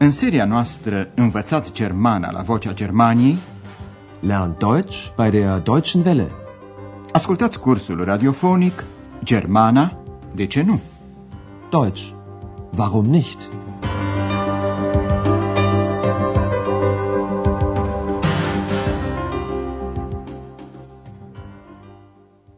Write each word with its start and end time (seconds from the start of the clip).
În 0.00 0.10
seria 0.10 0.44
noastră 0.44 1.08
Învățați 1.14 1.72
Germana 1.72 2.30
la 2.30 2.42
Vocea 2.42 2.72
Germaniei 2.72 3.36
Lernt 4.20 4.58
Deutsch 4.58 5.08
bei 5.16 5.30
der 5.30 5.58
Deutschen 5.58 6.02
Welle. 6.04 6.30
Ascultați 7.12 7.60
cursul 7.60 8.04
radiofonic 8.04 8.84
Germana, 9.24 10.02
de 10.34 10.46
ce 10.46 10.62
nu? 10.62 10.80
Deutsch. 11.70 12.10
Warum 12.76 13.06
nicht? 13.06 13.38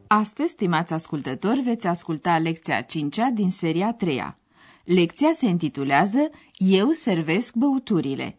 Astăzi, 0.06 0.50
stimați 0.50 0.92
ascultători, 0.92 1.60
veți 1.60 1.86
asculta 1.86 2.38
lecția 2.38 2.80
5 2.80 3.16
din 3.34 3.50
seria 3.50 3.92
3 3.92 4.20
-a. 4.20 4.39
Lecția 4.84 5.32
se 5.32 5.46
intitulează 5.46 6.30
Eu 6.56 6.90
servesc 6.90 7.54
băuturile. 7.54 8.38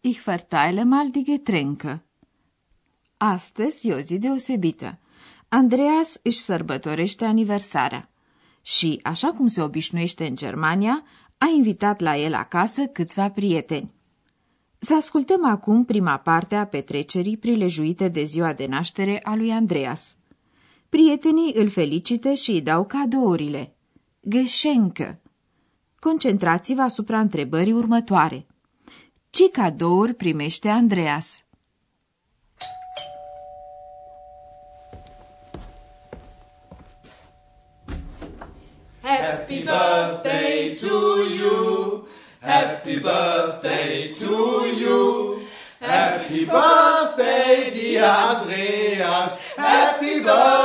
Ich 0.00 0.22
verteile 0.24 0.82
mal 0.82 1.10
die 1.10 1.22
Getränke. 1.22 2.02
Astăzi 3.16 3.88
e 3.88 3.94
o 3.94 3.98
zi 3.98 4.18
deosebită. 4.18 4.98
Andreas 5.48 6.20
își 6.22 6.38
sărbătorește 6.38 7.24
aniversarea 7.24 8.10
și, 8.62 9.00
așa 9.02 9.28
cum 9.32 9.46
se 9.46 9.62
obișnuiește 9.62 10.26
în 10.26 10.36
Germania, 10.36 11.02
a 11.38 11.46
invitat 11.56 12.00
la 12.00 12.16
el 12.16 12.34
acasă 12.34 12.86
câțiva 12.86 13.30
prieteni. 13.30 13.92
Să 14.78 14.94
ascultăm 14.94 15.44
acum 15.44 15.84
prima 15.84 16.16
parte 16.16 16.54
a 16.54 16.66
petrecerii 16.66 17.36
prilejuite 17.36 18.08
de 18.08 18.24
ziua 18.24 18.52
de 18.52 18.66
naștere 18.66 19.20
a 19.22 19.34
lui 19.34 19.50
Andreas. 19.50 20.16
Prietenii 20.88 21.52
îl 21.54 21.68
felicită 21.68 22.32
și 22.32 22.50
îi 22.50 22.60
dau 22.60 22.84
cadourile. 22.84 23.76
Geschenke. 24.28 25.21
Concentrați-vă 26.08 26.82
asupra 26.82 27.18
întrebării 27.18 27.72
următoare. 27.72 28.46
Ce 29.30 29.50
cadouri 29.50 30.14
primește 30.14 30.68
Andreas? 30.68 31.44
Happy 39.02 39.54
birthday 39.54 40.76
to 40.80 40.96
you. 41.38 42.06
Happy 42.40 42.94
birthday 42.94 44.12
to 44.18 44.64
you. 44.80 45.36
Happy 45.80 46.44
birthday, 46.44 47.72
dear 47.74 48.34
Andreas. 48.34 49.38
Happy 49.56 50.20
birthday 50.20 50.61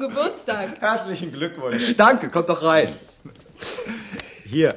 zum 0.00 0.08
Geburtstag. 0.08 0.80
Herzlichen 0.80 1.32
Glückwunsch. 1.32 1.96
Danke, 1.96 2.30
kommt 2.30 2.48
doch 2.48 2.62
rein. 2.62 2.96
Hier, 4.44 4.74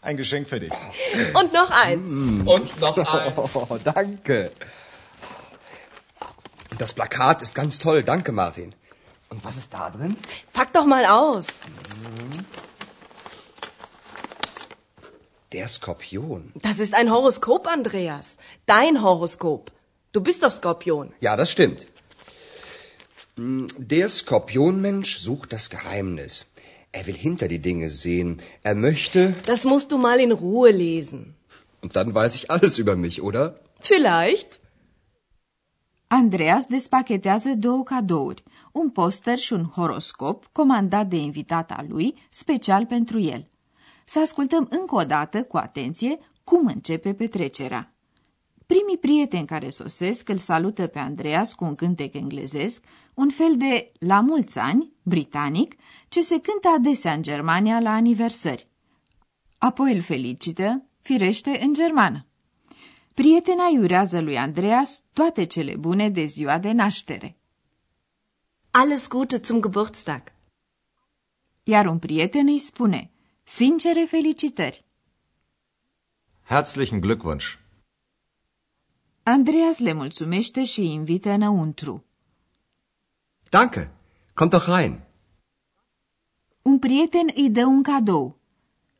ein 0.00 0.16
Geschenk 0.16 0.48
für 0.48 0.60
dich. 0.60 0.72
Und 1.34 1.52
noch 1.52 1.70
eins. 1.70 2.10
Und 2.10 2.80
noch 2.80 2.96
eins. 2.98 3.54
Oh, 3.54 3.78
danke. 3.84 4.52
Das 6.78 6.94
Plakat 6.94 7.42
ist 7.42 7.54
ganz 7.54 7.78
toll. 7.78 8.02
Danke, 8.02 8.32
Martin. 8.32 8.74
Und 9.28 9.44
was 9.44 9.56
ist 9.56 9.72
da 9.74 9.90
drin? 9.90 10.16
Pack 10.52 10.72
doch 10.72 10.86
mal 10.86 11.04
aus. 11.06 11.46
Der 15.52 15.68
Skorpion. 15.68 16.52
Das 16.54 16.78
ist 16.78 16.94
ein 16.94 17.10
Horoskop, 17.10 17.66
Andreas. 17.68 18.38
Dein 18.64 19.02
Horoskop. 19.02 19.70
Du 20.12 20.22
bist 20.22 20.42
doch 20.42 20.50
Skorpion. 20.50 21.12
Ja, 21.20 21.36
das 21.36 21.50
stimmt. 21.50 21.86
Hm, 23.38 23.66
Der 23.78 24.08
Skorpionmensch 24.08 25.16
sucht 25.18 25.52
das 25.52 25.70
Geheimnis. 25.70 26.52
Er 26.92 27.06
will 27.06 27.16
hinter 27.16 27.48
die 27.48 27.62
Dinge 27.68 27.88
sehen. 27.88 28.40
Er 28.62 28.74
möchte. 28.74 29.34
Das 29.46 29.64
musst 29.64 29.90
du 29.92 29.96
mal 29.96 30.18
in 30.20 30.32
Ruhe 30.32 30.70
lesen. 30.70 31.34
Und 31.82 31.96
dann 31.96 32.14
weiß 32.14 32.34
ich 32.34 32.50
alles 32.50 32.78
über 32.78 32.96
mich, 32.96 33.22
oder? 33.22 33.44
Vielleicht. 33.80 34.60
Andreas 36.08 36.66
despachetează 36.66 37.48
două 37.58 37.82
cadouri, 37.82 38.42
un 38.72 38.90
poster 38.90 39.38
și 39.38 39.52
un 39.52 39.64
horoscop 39.64 40.46
comandat 40.52 41.06
de 41.08 41.16
invitata 41.16 41.84
lui, 41.88 42.14
special 42.30 42.86
pentru 42.86 43.20
el. 43.20 43.46
Să 44.04 44.20
ascultăm 44.20 44.66
încă 44.70 44.94
o 44.94 45.04
dată, 45.04 45.42
cu 45.42 45.56
atenție, 45.56 46.18
cum 46.44 46.66
începe 46.66 47.14
petrecerea. 47.14 47.91
Primii 48.72 48.98
prieteni 48.98 49.46
care 49.46 49.68
sosesc 49.68 50.28
îl 50.28 50.36
salută 50.36 50.86
pe 50.86 50.98
Andreas 50.98 51.54
cu 51.54 51.64
un 51.64 51.74
cântec 51.74 52.14
englezesc, 52.14 52.84
un 53.14 53.30
fel 53.30 53.56
de 53.56 53.92
la 53.98 54.20
mulți 54.20 54.58
ani, 54.58 54.92
britanic, 55.02 55.74
ce 56.08 56.20
se 56.20 56.40
cântă 56.40 56.68
adesea 56.68 57.12
în 57.12 57.22
Germania 57.22 57.80
la 57.80 57.90
aniversări. 57.90 58.68
Apoi 59.58 59.94
îl 59.94 60.00
felicită, 60.00 60.86
firește, 61.00 61.58
în 61.62 61.72
germană. 61.72 62.26
Prietena 63.14 63.64
îi 63.64 63.78
urează 63.78 64.20
lui 64.20 64.38
Andreas 64.38 65.02
toate 65.12 65.44
cele 65.44 65.76
bune 65.76 66.10
de 66.10 66.24
ziua 66.24 66.58
de 66.58 66.72
naștere. 66.72 67.36
Alles 68.70 69.08
Gute 69.08 69.40
zum 69.44 69.60
Geburtstag. 69.60 70.22
Iar 71.62 71.86
un 71.86 71.98
prieten 71.98 72.46
îi 72.46 72.58
spune, 72.58 73.10
sincere 73.42 74.04
felicitări. 74.08 74.84
Herzlichen 76.44 77.00
Glückwunsch. 77.00 77.61
Andreas 79.24 79.78
le 79.78 79.92
mulțumește 79.92 80.64
și 80.64 80.80
îi 80.80 80.92
invită 80.92 81.30
înăuntru. 81.30 82.04
Danke. 83.50 83.90
Kommt 84.34 84.52
doch 84.52 84.66
rein. 84.66 85.00
Un 86.62 86.78
prieten 86.78 87.30
îi 87.34 87.50
dă 87.50 87.64
un 87.64 87.82
cadou. 87.82 88.38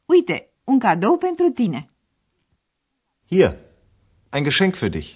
Uite, 0.05 0.51
un 0.65 0.79
cadou 0.79 1.17
pentru 1.17 1.49
tine. 1.49 1.91
Hier, 3.29 3.59
ein 4.33 4.43
Geschenk 4.43 4.77
für 4.77 4.91
dich. 4.91 5.15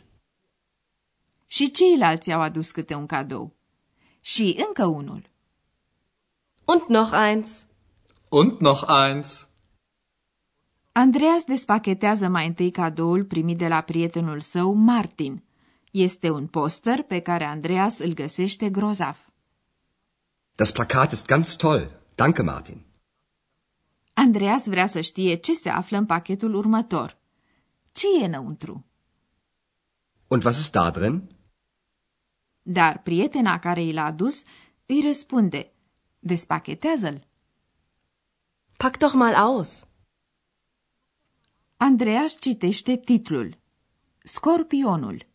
Și 1.46 1.70
ceilalți 1.70 2.32
au 2.32 2.40
adus 2.40 2.70
câte 2.70 2.94
un 2.94 3.06
cadou. 3.06 3.54
Și 4.20 4.64
încă 4.66 4.86
unul. 4.86 5.30
Und 6.64 6.82
noch 6.88 7.12
eins. 7.12 7.66
Und 8.28 8.60
noch 8.60 8.84
eins. 8.88 9.48
Andreas 10.98 11.44
despachetează 11.44 12.28
mai 12.28 12.46
întâi 12.46 12.70
cadoul 12.70 13.24
primit 13.24 13.58
de 13.58 13.68
la 13.68 13.80
prietenul 13.80 14.40
său, 14.40 14.72
Martin. 14.72 15.44
Este 15.90 16.30
un 16.30 16.46
poster 16.46 17.02
pe 17.02 17.20
care 17.20 17.44
Andreas 17.44 17.98
îl 17.98 18.12
găsește 18.14 18.70
grozav. 18.70 19.32
Das 20.54 20.70
Plakat 20.70 21.12
ist 21.12 21.26
ganz 21.26 21.56
toll. 21.56 22.00
Danke, 22.14 22.42
Martin. 22.42 22.84
Andreas 24.12 24.66
vrea 24.66 24.86
să 24.86 25.00
știe 25.00 25.34
ce 25.34 25.54
se 25.54 25.68
află 25.68 25.96
în 25.96 26.06
pachetul 26.06 26.54
următor. 26.54 27.18
Ce 27.92 28.06
e 28.20 28.24
înăuntru? 28.24 28.84
Und 30.26 30.44
was 30.44 30.58
ist 30.58 30.72
da 30.72 30.90
drin? 30.90 31.36
Dar 32.62 33.02
prietena 33.02 33.58
care 33.58 33.82
i 33.82 33.92
l-a 33.92 34.04
adus 34.04 34.42
îi 34.86 35.02
răspunde. 35.06 35.72
Despachetează-l. 36.18 37.26
Pack 38.76 38.98
doch 38.98 39.12
mal 39.12 39.34
aus. 39.34 39.86
Andreas 41.78 42.36
citește 42.40 42.96
titlul. 42.96 43.58
Scorpionul. 44.22 45.26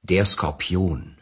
Der 0.00 0.24
Skorpion. 0.24 1.18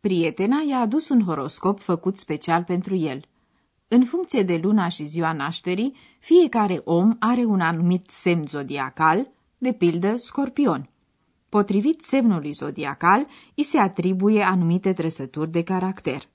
Prietena 0.00 0.60
i-a 0.68 0.78
adus 0.78 1.08
un 1.08 1.24
horoscop 1.24 1.80
făcut 1.80 2.18
special 2.18 2.64
pentru 2.64 2.94
el. 2.96 3.24
În 3.88 4.04
funcție 4.04 4.42
de 4.42 4.56
luna 4.56 4.88
și 4.88 5.04
ziua 5.04 5.32
nașterii, 5.32 5.96
fiecare 6.18 6.80
om 6.84 7.16
are 7.18 7.44
un 7.44 7.60
anumit 7.60 8.10
semn 8.10 8.46
zodiacal, 8.46 9.30
de 9.58 9.72
pildă 9.72 10.16
scorpion. 10.16 10.90
Potrivit 11.48 12.02
semnului 12.02 12.52
zodiacal, 12.52 13.26
îi 13.54 13.64
se 13.64 13.78
atribuie 13.78 14.42
anumite 14.42 14.92
trăsături 14.92 15.50
de 15.50 15.62
caracter. 15.62 16.28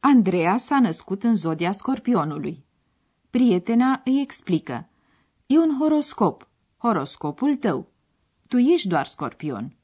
Andreea 0.00 0.56
s-a 0.56 0.80
născut 0.80 1.22
în 1.22 1.34
zodia 1.34 1.72
scorpionului. 1.72 2.65
Prietena 3.36 4.00
îi 4.04 4.20
explică. 4.20 4.88
E 5.46 5.58
un 5.58 5.76
horoscop, 5.78 6.48
horoscopul 6.76 7.54
tău. 7.54 7.88
Tu 8.48 8.56
ești 8.56 8.88
doar 8.88 9.06
scorpion. 9.06 9.76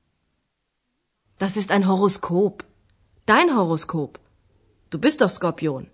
Das 1.37 1.55
ist 1.55 1.71
ein 1.71 1.83
Horoskop. 1.83 2.65
Dein 3.25 3.49
Horoskop. 3.55 4.21
Du 4.89 4.99
bist 4.99 5.17
doch 5.17 5.31
Skorpion. 5.31 5.93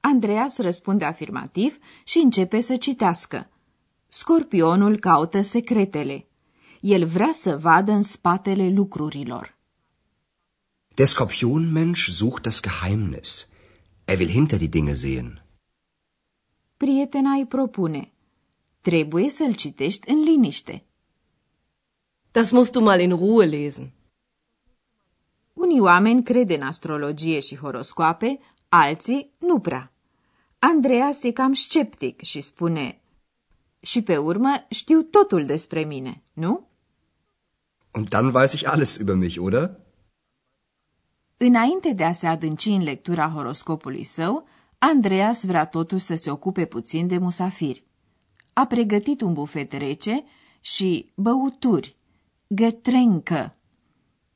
Andreas 0.00 0.58
răspunde 0.58 1.04
afirmativ 1.04 1.78
și 2.04 2.18
începe 2.18 2.60
să 2.60 2.76
citească. 2.76 3.50
Scorpionul 4.08 4.98
caută 4.98 5.40
secretele. 5.40 6.26
El 6.80 7.06
vrea 7.06 7.30
să 7.32 7.56
vadă 7.56 7.92
în 7.92 8.02
spatele 8.02 8.68
lucrurilor. 8.68 9.56
Der 10.94 11.06
Skorpionmensch 11.06 12.08
sucht 12.10 12.42
das 12.42 12.60
Geheimnis. 12.60 13.48
Er 14.04 14.18
will 14.18 14.30
hinter 14.30 14.58
die 14.58 14.68
Dinge 14.68 14.94
sehen. 14.94 15.43
Prietena 16.76 17.32
îi 17.32 17.46
propune. 17.46 18.12
Trebuie 18.80 19.30
să-l 19.30 19.54
citești 19.54 20.10
în 20.10 20.22
liniște. 20.22 20.84
Das 22.30 22.50
musst 22.50 22.72
du 22.72 22.80
mal 22.80 23.00
in 23.00 23.10
Ruhe 23.10 23.46
lesen. 23.46 23.92
Unii 25.52 25.80
oameni 25.80 26.22
cred 26.22 26.50
în 26.50 26.62
astrologie 26.62 27.40
și 27.40 27.56
horoscoape, 27.56 28.38
Alții 28.68 29.34
nu 29.38 29.60
prea. 29.60 29.92
Andreas 30.58 31.22
e 31.22 31.32
cam 31.32 31.52
sceptic 31.52 32.20
și 32.20 32.40
spune 32.40 32.98
Și 33.80 34.02
pe 34.02 34.16
urmă 34.16 34.66
știu 34.68 35.02
totul 35.02 35.46
despre 35.46 35.84
mine, 35.84 36.22
nu? 36.32 36.68
Und 37.90 38.08
dann 38.08 38.32
weiß 38.34 38.52
ich 38.52 38.70
alles 38.70 38.98
über 38.98 39.14
mich, 39.14 39.36
oder? 39.40 39.80
Înainte 41.36 41.92
de 41.92 42.04
a 42.04 42.12
se 42.12 42.26
adânci 42.26 42.66
în 42.66 42.82
lectura 42.82 43.28
horoscopului 43.28 44.04
său, 44.04 44.48
Andreas 44.86 45.44
vrea 45.44 45.66
totuși 45.66 46.04
să 46.04 46.14
se 46.14 46.30
ocupe 46.30 46.64
puțin 46.64 47.06
de 47.06 47.18
musafiri. 47.18 47.84
A 48.52 48.66
pregătit 48.66 49.20
un 49.20 49.32
bufet 49.32 49.72
rece 49.72 50.24
și 50.60 51.12
băuturi, 51.14 51.96
gătrencă. 52.46 53.56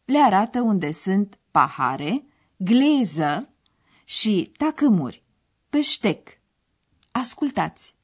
Le 0.04 0.18
arată 0.18 0.60
unde 0.60 0.90
sunt 0.90 1.38
pahare, 1.50 2.24
gleză 2.56 3.48
și 4.04 4.52
tacâmuri, 4.56 5.22
peștec. 5.70 6.28
Ascultați! 7.10 7.94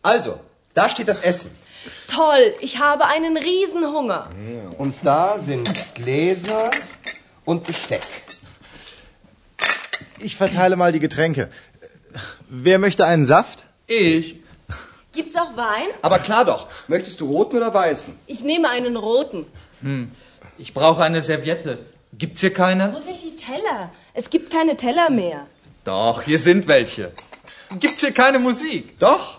Also, 0.00 0.40
da 0.72 0.88
steht 0.88 1.06
das 1.06 1.22
Essen. 1.22 1.50
Toll, 2.06 2.56
ich 2.60 2.74
habe 2.78 3.04
einen 3.14 3.36
Riesenhunger. 3.36 4.26
Und 4.76 5.00
da 5.02 5.38
sind 5.42 5.68
Gläser 5.94 6.68
und 7.44 7.62
Besteck. 7.66 8.27
Ich 10.20 10.36
verteile 10.36 10.76
mal 10.76 10.92
die 10.92 11.00
Getränke. 11.00 11.50
Wer 12.48 12.78
möchte 12.78 13.04
einen 13.06 13.26
Saft? 13.26 13.66
Ich. 13.86 14.36
Gibt's 15.12 15.36
auch 15.36 15.56
Wein? 15.56 15.88
Aber 16.02 16.18
klar 16.18 16.44
doch. 16.44 16.68
Möchtest 16.86 17.20
du 17.20 17.26
roten 17.26 17.56
oder 17.56 17.72
weißen? 17.72 18.14
Ich 18.26 18.42
nehme 18.42 18.68
einen 18.68 18.96
roten. 18.96 19.46
Ich 20.58 20.74
brauche 20.74 21.02
eine 21.02 21.22
Serviette. 21.22 21.78
Gibt's 22.12 22.40
hier 22.40 22.52
keine? 22.52 22.92
Wo 22.94 22.98
sind 22.98 23.22
die 23.22 23.36
Teller? 23.36 23.90
Es 24.14 24.30
gibt 24.30 24.50
keine 24.50 24.76
Teller 24.76 25.10
mehr. 25.10 25.46
Doch, 25.84 26.22
hier 26.22 26.38
sind 26.38 26.66
welche. 26.66 27.12
Gibt's 27.78 28.00
hier 28.00 28.12
keine 28.12 28.38
Musik? 28.38 28.98
Doch. 28.98 29.38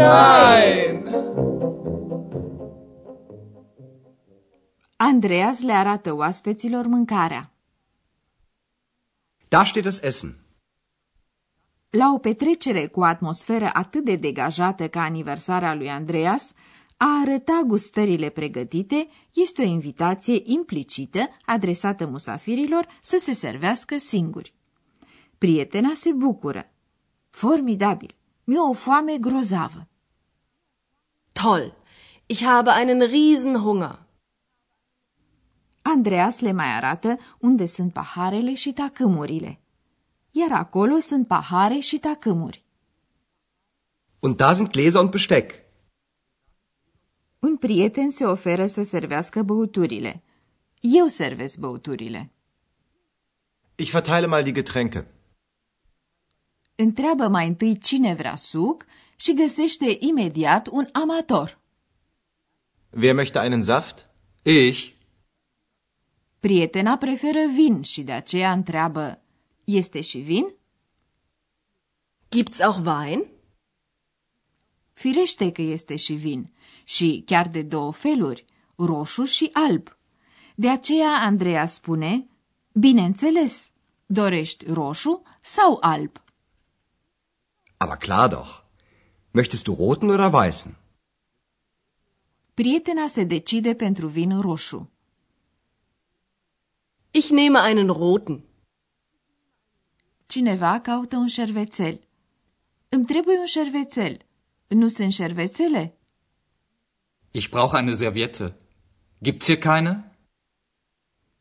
Nein! 0.00 0.89
Andreas 5.20 5.60
le 5.60 5.72
arată 5.72 6.12
oaspeților 6.12 6.86
mâncarea. 6.86 7.52
Da 9.48 9.64
steht 9.64 9.84
das 9.84 10.00
Essen. 10.02 10.36
La 11.90 12.12
o 12.14 12.18
petrecere 12.18 12.86
cu 12.86 13.02
atmosferă 13.02 13.70
atât 13.72 14.04
de 14.04 14.16
degajată 14.16 14.88
ca 14.88 15.02
aniversarea 15.02 15.74
lui 15.74 15.90
Andreas, 15.90 16.52
a 16.96 17.20
arăta 17.20 17.62
gustările 17.66 18.28
pregătite 18.28 19.08
este 19.32 19.62
o 19.62 19.64
invitație 19.64 20.42
implicită 20.44 21.28
adresată 21.44 22.06
musafirilor 22.06 22.86
să 23.02 23.16
se 23.18 23.32
servească 23.32 23.98
singuri. 23.98 24.54
Prietena 25.38 25.90
se 25.94 26.12
bucură. 26.12 26.72
Formidabil! 27.30 28.14
Mi-e 28.44 28.58
o 28.58 28.72
foame 28.72 29.18
grozavă. 29.18 29.88
Toll, 31.32 31.76
ich 32.26 32.42
habe 32.42 32.70
einen 32.70 33.06
Riesenhunger. 33.06 34.08
Andreas 35.82 36.40
le 36.40 36.52
mai 36.52 36.76
arată 36.76 37.16
unde 37.38 37.66
sunt 37.66 37.92
paharele 37.92 38.54
și 38.54 38.72
tacâmurile. 38.72 39.60
Iar 40.30 40.52
acolo 40.52 40.98
sunt 40.98 41.26
pahare 41.26 41.78
și 41.78 41.98
tacâmuri. 41.98 42.64
Und 44.18 44.36
da 44.36 44.52
sind 44.52 44.68
Gläser 44.68 45.00
und 45.00 45.10
Besteck. 45.10 45.62
Un 47.38 47.56
prieten 47.56 48.10
se 48.10 48.24
oferă 48.24 48.66
să 48.66 48.82
servească 48.82 49.42
băuturile. 49.42 50.22
Eu 50.80 51.06
servesc 51.06 51.58
băuturile. 51.58 52.30
Ich 53.74 53.90
verteile 53.90 54.26
mal 54.26 54.42
die 54.42 54.52
Getränke. 54.52 55.06
Întreabă 56.74 57.28
mai 57.28 57.46
întâi 57.46 57.78
cine 57.78 58.14
vrea 58.14 58.36
suc 58.36 58.84
și 59.16 59.34
găsește 59.34 59.96
imediat 59.98 60.66
un 60.66 60.86
amator. 60.92 61.58
Wer 62.90 63.14
möchte 63.14 63.38
einen 63.38 63.62
Saft? 63.62 64.06
Ich. 64.42 64.99
Prietena 66.40 66.96
preferă 66.96 67.46
vin 67.54 67.82
și 67.82 68.02
de 68.02 68.12
aceea 68.12 68.52
întreabă, 68.52 69.22
este 69.64 70.00
și 70.00 70.18
vin? 70.18 70.54
Gibt's 72.36 72.60
auch 72.60 72.86
Wein? 72.86 73.24
Firește 74.92 75.52
că 75.52 75.62
este 75.62 75.96
și 75.96 76.12
vin 76.12 76.52
și 76.84 77.22
chiar 77.26 77.48
de 77.48 77.62
două 77.62 77.92
feluri, 77.92 78.44
roșu 78.76 79.24
și 79.24 79.50
alb. 79.52 79.96
De 80.54 80.68
aceea 80.68 81.10
Andreea 81.10 81.66
spune, 81.66 82.28
bineînțeles, 82.72 83.70
dorești 84.06 84.64
roșu 84.64 85.22
sau 85.40 85.78
alb? 85.80 86.22
Aber 87.76 87.96
klar 87.96 88.28
doch. 88.28 88.62
Möchtest 89.30 89.62
du 89.62 89.74
roten 89.74 90.08
oder 90.08 90.32
weißen? 90.32 90.76
Prietena 92.54 93.06
se 93.06 93.24
decide 93.24 93.74
pentru 93.74 94.06
vin 94.08 94.40
roșu. 94.40 94.90
Ich 97.12 97.30
nehme 97.30 97.58
einen 97.60 97.88
roten. 97.88 98.44
Cineva 100.26 100.80
caută 100.80 101.16
un 101.16 101.26
șervețel. 101.26 102.00
Îmi 102.88 103.04
trebuie 103.04 103.38
un 103.38 103.46
șervețel. 103.46 104.26
Nu 104.66 104.88
sunt 104.88 105.12
șervețele? 105.12 105.98
Ich 107.30 107.48
brauche 107.48 107.78
eine 107.78 107.92
Serviette. 107.92 108.56
Gibt's 109.24 109.44
hier 109.44 109.58
keine? 109.58 110.18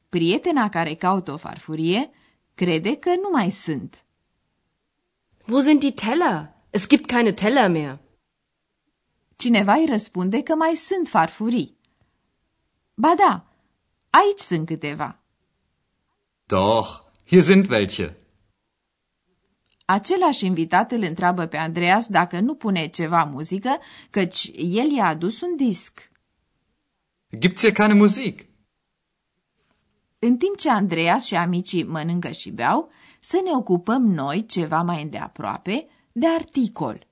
Prietena 0.09 0.69
care 0.69 0.95
caută 0.95 1.31
o 1.31 1.37
farfurie 1.37 2.09
crede 2.55 2.95
că 2.95 3.09
nu 3.09 3.29
mai 3.31 3.49
sunt. 3.49 4.05
Wo 5.47 5.59
sind 5.59 5.79
die 5.79 5.91
Teller? 5.91 6.53
Es 6.69 6.87
gibt 6.87 7.05
keine 7.05 7.31
Teller 7.31 7.69
mehr. 7.69 7.99
Cineva 9.35 9.73
îi 9.73 9.85
răspunde 9.85 10.43
că 10.43 10.55
mai 10.55 10.75
sunt 10.75 11.07
farfurii. 11.07 11.77
Ba 12.93 13.13
da, 13.17 13.45
aici 14.09 14.39
sunt 14.39 14.65
câteva. 14.65 15.19
Doch, 16.49 17.03
hier 17.25 17.43
sind 17.43 17.69
welche. 17.69 18.17
Același 19.85 20.45
invitat 20.45 20.91
îl 20.91 21.01
întreabă 21.01 21.45
pe 21.45 21.57
Andreas 21.57 22.07
dacă 22.07 22.39
nu 22.39 22.55
pune 22.55 22.87
ceva 22.87 23.23
muzică, 23.23 23.77
căci 24.09 24.51
el 24.55 24.91
i-a 24.91 25.05
adus 25.05 25.41
un 25.41 25.55
disc. 25.55 26.11
Gibt's 27.37 27.59
hier 27.59 27.71
keine 27.71 27.93
Musik? 27.93 28.45
În 30.19 30.37
timp 30.37 30.57
ce 30.57 30.69
Andreas 30.69 31.25
și 31.25 31.35
amicii 31.35 31.83
mănâncă 31.83 32.31
și 32.31 32.51
beau, 32.51 32.91
să 33.19 33.41
ne 33.43 33.51
ocupăm 33.55 34.01
noi 34.01 34.45
ceva 34.45 34.81
mai 34.81 35.01
îndeaproape 35.01 35.87
de 36.11 36.27
articol. 36.27 37.07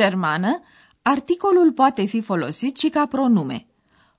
Germană, 0.00 0.60
articolul 1.02 1.72
poate 1.72 2.04
fi 2.04 2.20
folosit 2.20 2.76
și 2.76 2.88
ca 2.88 3.06
pronume. 3.06 3.66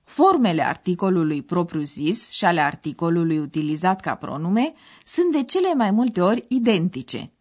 Formele 0.04 0.62
articolului 0.62 1.42
propriu-zis 1.42 2.30
și 2.30 2.44
ale 2.44 2.60
articolului 2.60 3.38
utilizat 3.38 4.00
ca 4.00 4.14
pronume 4.14 4.72
sunt 5.04 5.32
de 5.32 5.42
cele 5.42 5.74
mai 5.74 5.90
multe 5.90 6.20
ori 6.20 6.44
identice. 6.48 7.32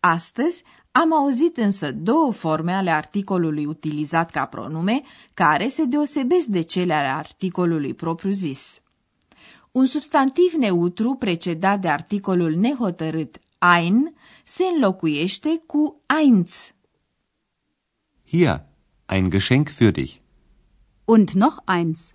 Astăzi 0.00 0.62
am 0.92 1.12
auzit 1.12 1.56
însă 1.56 1.92
două 1.92 2.32
forme 2.32 2.72
ale 2.72 2.90
articolului 2.90 3.64
utilizat 3.64 4.30
ca 4.30 4.44
pronume 4.44 5.02
care 5.34 5.68
se 5.68 5.84
deosebesc 5.84 6.46
de 6.46 6.60
cele 6.60 6.94
ale 6.94 7.08
articolului 7.08 7.94
propriu-zis. 7.94 8.80
Un 9.72 9.86
substantiv 9.86 10.52
neutru 10.52 11.14
precedat 11.14 11.80
de 11.80 11.88
articolul 11.88 12.54
nehotărât 12.54 13.36
ein 13.76 14.14
se 14.44 14.64
înlocuiește 14.64 15.60
cu 15.66 16.00
eins. 16.22 16.75
Hier, 18.28 18.66
ein 19.06 19.30
Geschenk 19.30 19.70
für 19.70 19.92
dich. 19.92 20.20
Und 21.04 21.36
noch 21.36 21.58
eins. 21.66 22.14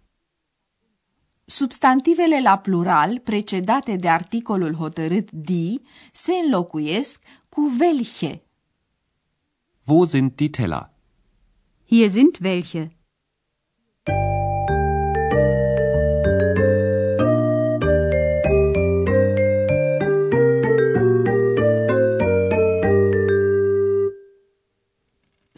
Substantivele 1.45 2.41
la 2.41 2.57
plural 2.57 3.19
precedate 3.19 3.95
de 3.95 4.09
articolul 4.09 4.73
hotărât 4.73 5.31
die 5.31 5.81
se 6.11 6.31
înlocuiesc 6.43 7.21
cu 7.49 7.61
welche. 7.79 8.41
Wo 9.85 10.05
sind 10.05 10.35
die 10.35 10.49
Teller? 10.49 10.93
Hier 11.85 12.09
sind 12.09 12.37
welche. 12.41 12.91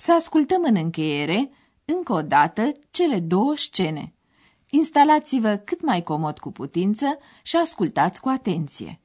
Să 0.03 0.13
ascultăm 0.13 0.63
în 0.63 0.75
încheiere, 0.75 1.49
încă 1.85 2.13
o 2.13 2.21
dată, 2.21 2.71
cele 2.91 3.19
două 3.19 3.55
scene. 3.55 4.13
Instalați-vă 4.69 5.55
cât 5.55 5.81
mai 5.81 6.03
comod 6.03 6.39
cu 6.39 6.51
putință 6.51 7.17
și 7.43 7.55
ascultați 7.55 8.21
cu 8.21 8.29
atenție. 8.29 9.01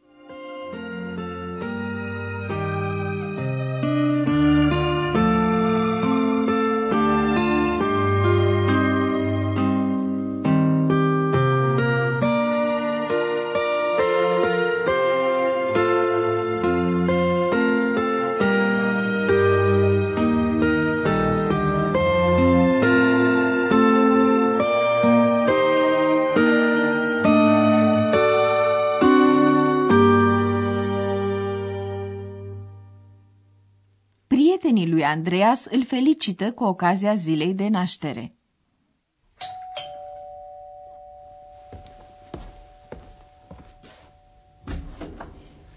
Prietenii 34.79 34.87
lui 34.87 35.05
Andreas 35.05 35.65
îl 35.65 35.85
felicită 35.85 36.53
cu 36.53 36.65
ocazia 36.65 37.15
zilei 37.15 37.55
de 37.55 37.69
naștere. 37.69 38.33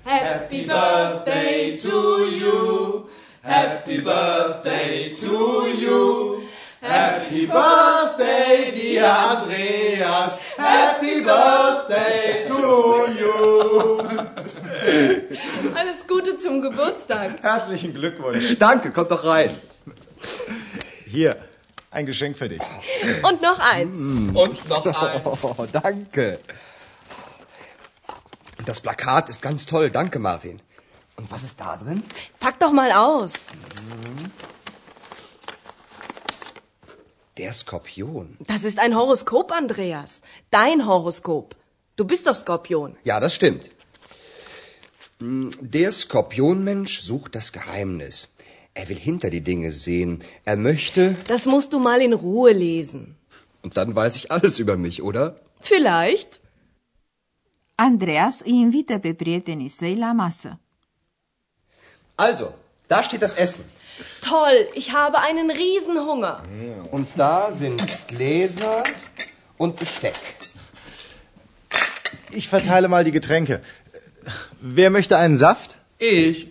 Happy 0.03 0.65
birthday 0.65 1.79
to 1.81 1.97
you. 2.41 3.09
Happy 3.41 4.01
birthday 4.01 5.13
to 5.21 5.65
you. 5.81 6.41
Happy 6.81 7.45
birthday, 7.45 8.71
dear 8.75 9.09
Andreas. 9.35 10.37
Happy 10.57 11.21
birthday 11.29 12.30
Geburtstag. 16.71 17.43
Herzlichen 17.43 17.93
Glückwunsch. 17.93 18.57
Danke, 18.57 18.91
kommt 18.91 19.11
doch 19.11 19.25
rein. 19.25 19.59
Hier, 21.05 21.37
ein 21.89 22.05
Geschenk 22.05 22.37
für 22.37 22.49
dich. 22.49 22.61
Und 23.23 23.41
noch 23.41 23.59
eins. 23.59 23.99
Und 23.99 24.69
noch 24.69 24.85
eins. 24.85 25.43
Oh, 25.43 25.65
danke. 25.71 26.39
Und 28.57 28.69
das 28.69 28.79
Plakat 28.79 29.29
ist 29.29 29.41
ganz 29.41 29.65
toll. 29.65 29.89
Danke, 29.89 30.19
Martin. 30.19 30.61
Und 31.17 31.31
was 31.31 31.43
ist 31.43 31.59
da 31.59 31.77
drin? 31.77 32.03
Pack 32.39 32.59
doch 32.59 32.71
mal 32.71 32.91
aus. 32.91 33.33
Der 37.37 37.53
Skorpion. 37.53 38.37
Das 38.41 38.63
ist 38.63 38.79
ein 38.79 38.95
Horoskop, 38.95 39.51
Andreas. 39.51 40.21
Dein 40.51 40.85
Horoskop. 40.85 41.55
Du 41.95 42.05
bist 42.05 42.27
doch 42.27 42.35
Skorpion. 42.35 42.97
Ja, 43.03 43.19
das 43.19 43.35
stimmt. 43.35 43.69
Der 45.21 45.91
Skorpionmensch 45.91 46.99
sucht 47.01 47.35
das 47.35 47.51
Geheimnis. 47.51 48.29
Er 48.73 48.89
will 48.89 48.97
hinter 48.97 49.29
die 49.29 49.41
Dinge 49.41 49.71
sehen. 49.71 50.23
Er 50.45 50.55
möchte. 50.55 51.15
Das 51.27 51.45
musst 51.45 51.73
du 51.73 51.79
mal 51.79 52.01
in 52.01 52.13
Ruhe 52.13 52.53
lesen. 52.53 53.15
Und 53.61 53.77
dann 53.77 53.95
weiß 53.95 54.15
ich 54.15 54.31
alles 54.31 54.57
über 54.57 54.77
mich, 54.77 55.03
oder? 55.03 55.35
Vielleicht. 55.61 56.39
Andreas 57.75 58.39
îi 58.39 58.59
invită 58.59 58.97
pe 58.97 59.13
prietenii 59.13 59.67
săi 59.67 59.95
la 59.95 60.11
masă. 60.11 60.59
Also, 62.15 62.53
da 62.87 63.01
steht 63.01 63.19
das 63.19 63.35
Essen. 63.37 63.65
Toll, 64.21 64.69
ich 64.73 64.89
habe 64.89 65.17
einen 65.17 65.49
Riesenhunger. 65.49 66.43
Und 66.89 67.07
da 67.15 67.51
sind 67.51 67.99
Gläser 68.07 68.81
und 69.57 69.75
Besteck. 69.75 70.19
Ich 72.31 72.47
verteile 72.47 72.87
mal 72.87 73.03
die 73.03 73.11
Getränke. 73.11 73.61
Wer 74.61 74.89
möchte 74.89 75.17
einen 75.17 75.37
Saft? 75.37 75.77
Ich. 75.97 76.47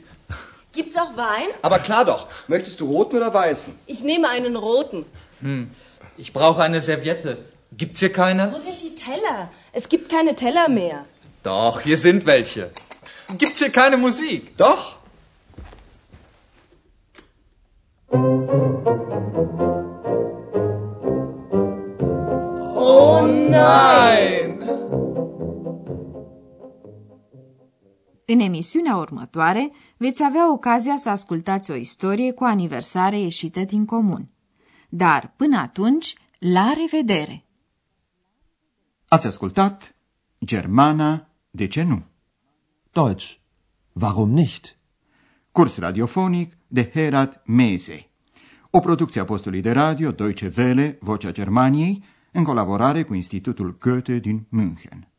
Gibt's 0.73 0.97
auch 0.97 1.17
Wein? 1.17 1.49
Aber 1.63 1.79
klar 1.81 2.05
doch. 2.05 2.29
Möchtest 2.49 2.81
du 2.81 2.87
roten 2.87 3.17
oder 3.17 3.33
weißen? 3.35 3.75
Ich 3.87 4.03
nehme 4.03 4.29
einen 4.29 4.57
roten. 4.57 5.05
Ich 6.17 6.33
brauche 6.33 6.63
eine 6.63 6.81
Serviette. 6.81 7.39
Gibt's 7.73 8.01
hier 8.01 8.13
keine? 8.13 8.53
Wo 8.53 8.59
sind 8.59 8.81
die 8.83 8.95
Teller? 8.95 9.51
Es 9.73 9.89
gibt 9.89 10.11
keine 10.11 10.35
Teller 10.37 10.69
mehr. 10.69 11.05
Doch, 11.43 11.81
hier 11.81 11.97
sind 11.97 12.27
welche. 12.27 12.71
Gibt's 13.39 13.61
hier 13.61 13.71
keine 13.71 13.97
Musik? 13.97 14.57
Doch. 14.57 14.99
Oh 22.77 23.21
nein! 23.23 24.00
În 28.33 28.41
emisiunea 28.41 28.97
următoare 28.97 29.73
veți 29.97 30.23
avea 30.23 30.53
ocazia 30.53 30.97
să 30.97 31.09
ascultați 31.09 31.71
o 31.71 31.75
istorie 31.75 32.33
cu 32.33 32.45
aniversare 32.45 33.21
ieșită 33.21 33.61
din 33.61 33.85
comun. 33.85 34.29
Dar, 34.89 35.33
până 35.37 35.59
atunci, 35.59 36.15
la 36.39 36.73
revedere! 36.77 37.45
Ați 39.09 39.27
ascultat 39.27 39.97
Germana, 40.45 41.29
de 41.51 41.67
ce 41.67 41.83
nu? 41.83 42.05
Deutsch. 42.91 43.35
Warum 43.93 44.31
nicht? 44.31 44.77
Curs 45.53 45.79
radiofonic 45.79 46.57
de 46.67 46.91
Herat 46.91 47.43
Mese. 47.47 48.11
O 48.71 48.81
producție 48.81 49.21
a 49.21 49.25
postului 49.25 49.61
de 49.61 49.71
radio 49.71 50.11
Deutsche 50.11 50.53
Welle, 50.57 50.99
Vocea 51.01 51.33
Germaniei, 51.33 52.05
în 52.33 52.45
colaborare 52.45 53.03
cu 53.03 53.15
Institutul 53.15 53.77
Goethe 53.79 54.19
din 54.19 54.47
München. 54.49 55.10